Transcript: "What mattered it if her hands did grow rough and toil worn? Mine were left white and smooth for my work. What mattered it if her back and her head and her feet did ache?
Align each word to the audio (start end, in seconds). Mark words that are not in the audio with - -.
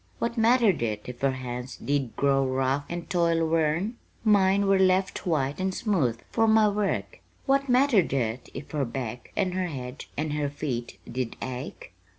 "What 0.17 0.35
mattered 0.35 0.81
it 0.81 1.01
if 1.05 1.21
her 1.21 1.29
hands 1.33 1.77
did 1.77 2.15
grow 2.15 2.43
rough 2.43 2.85
and 2.89 3.07
toil 3.07 3.47
worn? 3.47 3.97
Mine 4.23 4.65
were 4.65 4.79
left 4.79 5.27
white 5.27 5.59
and 5.59 5.75
smooth 5.75 6.19
for 6.31 6.47
my 6.47 6.67
work. 6.69 7.19
What 7.45 7.69
mattered 7.69 8.11
it 8.11 8.49
if 8.55 8.71
her 8.71 8.83
back 8.83 9.31
and 9.37 9.53
her 9.53 9.67
head 9.67 10.05
and 10.17 10.33
her 10.33 10.49
feet 10.49 10.97
did 11.07 11.35
ache? 11.39 11.93